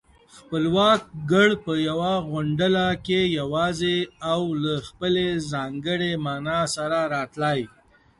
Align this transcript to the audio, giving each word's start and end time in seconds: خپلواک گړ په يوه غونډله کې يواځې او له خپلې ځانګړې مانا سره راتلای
خپلواک 0.37 1.01
گړ 1.31 1.49
په 1.65 1.73
يوه 1.87 2.13
غونډله 2.29 2.87
کې 3.05 3.21
يواځې 3.39 3.97
او 4.31 4.41
له 4.63 4.73
خپلې 4.87 5.27
ځانګړې 5.51 6.11
مانا 6.25 6.61
سره 6.75 6.99
راتلای 7.15 7.61